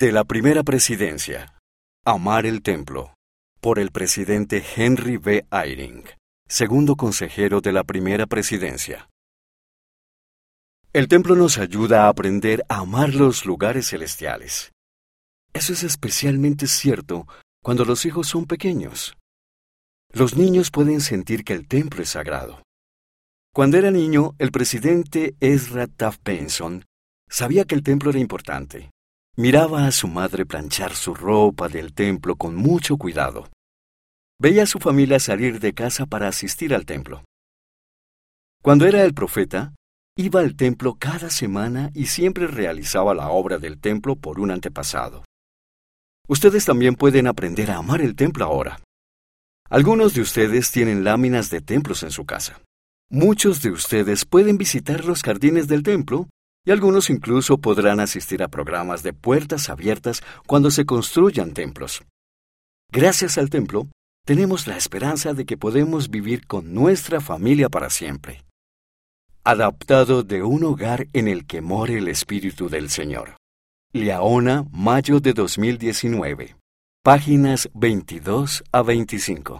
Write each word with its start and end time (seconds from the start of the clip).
De 0.00 0.12
la 0.12 0.22
primera 0.22 0.62
presidencia. 0.62 1.58
Amar 2.04 2.46
el 2.46 2.62
templo. 2.62 3.14
Por 3.60 3.80
el 3.80 3.90
presidente 3.90 4.62
Henry 4.76 5.16
B. 5.16 5.44
Eyring, 5.50 6.04
segundo 6.46 6.94
consejero 6.94 7.60
de 7.60 7.72
la 7.72 7.82
primera 7.82 8.28
presidencia. 8.28 9.10
El 10.92 11.08
templo 11.08 11.34
nos 11.34 11.58
ayuda 11.58 12.04
a 12.04 12.10
aprender 12.10 12.64
a 12.68 12.76
amar 12.76 13.12
los 13.12 13.44
lugares 13.44 13.88
celestiales. 13.88 14.70
Eso 15.52 15.72
es 15.72 15.82
especialmente 15.82 16.68
cierto 16.68 17.26
cuando 17.60 17.84
los 17.84 18.06
hijos 18.06 18.28
son 18.28 18.46
pequeños. 18.46 19.16
Los 20.12 20.36
niños 20.36 20.70
pueden 20.70 21.00
sentir 21.00 21.42
que 21.42 21.54
el 21.54 21.66
templo 21.66 22.04
es 22.04 22.10
sagrado. 22.10 22.62
Cuando 23.52 23.76
era 23.76 23.90
niño, 23.90 24.36
el 24.38 24.52
presidente 24.52 25.34
Ezra 25.40 25.88
Taft 25.88 26.20
Benson 26.22 26.84
sabía 27.28 27.64
que 27.64 27.74
el 27.74 27.82
templo 27.82 28.10
era 28.10 28.20
importante. 28.20 28.92
Miraba 29.40 29.86
a 29.86 29.92
su 29.92 30.08
madre 30.08 30.44
planchar 30.44 30.96
su 30.96 31.14
ropa 31.14 31.68
del 31.68 31.94
templo 31.94 32.34
con 32.34 32.56
mucho 32.56 32.96
cuidado. 32.96 33.48
Veía 34.42 34.64
a 34.64 34.66
su 34.66 34.80
familia 34.80 35.20
salir 35.20 35.60
de 35.60 35.74
casa 35.74 36.06
para 36.06 36.26
asistir 36.26 36.74
al 36.74 36.84
templo. 36.84 37.22
Cuando 38.64 38.84
era 38.84 39.04
el 39.04 39.14
profeta, 39.14 39.76
iba 40.16 40.40
al 40.40 40.56
templo 40.56 40.96
cada 40.98 41.30
semana 41.30 41.92
y 41.94 42.06
siempre 42.06 42.48
realizaba 42.48 43.14
la 43.14 43.28
obra 43.28 43.58
del 43.58 43.78
templo 43.78 44.16
por 44.16 44.40
un 44.40 44.50
antepasado. 44.50 45.24
Ustedes 46.26 46.64
también 46.64 46.96
pueden 46.96 47.28
aprender 47.28 47.70
a 47.70 47.76
amar 47.76 48.00
el 48.00 48.16
templo 48.16 48.44
ahora. 48.44 48.80
Algunos 49.70 50.14
de 50.14 50.22
ustedes 50.22 50.72
tienen 50.72 51.04
láminas 51.04 51.48
de 51.48 51.60
templos 51.60 52.02
en 52.02 52.10
su 52.10 52.26
casa. 52.26 52.60
Muchos 53.08 53.62
de 53.62 53.70
ustedes 53.70 54.24
pueden 54.24 54.58
visitar 54.58 55.04
los 55.04 55.22
jardines 55.22 55.68
del 55.68 55.84
templo 55.84 56.26
y 56.68 56.70
algunos 56.70 57.08
incluso 57.08 57.56
podrán 57.56 57.98
asistir 57.98 58.42
a 58.42 58.48
programas 58.48 59.02
de 59.02 59.14
puertas 59.14 59.70
abiertas 59.70 60.20
cuando 60.46 60.70
se 60.70 60.84
construyan 60.84 61.54
templos. 61.54 62.02
Gracias 62.92 63.38
al 63.38 63.48
templo, 63.48 63.88
tenemos 64.26 64.66
la 64.66 64.76
esperanza 64.76 65.32
de 65.32 65.46
que 65.46 65.56
podemos 65.56 66.10
vivir 66.10 66.46
con 66.46 66.74
nuestra 66.74 67.22
familia 67.22 67.70
para 67.70 67.88
siempre. 67.88 68.44
Adaptado 69.44 70.22
de 70.24 70.42
un 70.42 70.62
hogar 70.62 71.06
en 71.14 71.26
el 71.26 71.46
que 71.46 71.62
more 71.62 71.96
el 71.96 72.06
Espíritu 72.06 72.68
del 72.68 72.90
Señor. 72.90 73.38
Liaona, 73.94 74.66
mayo 74.70 75.20
de 75.20 75.32
2019. 75.32 76.54
Páginas 77.02 77.70
22 77.72 78.62
a 78.72 78.82
25. 78.82 79.56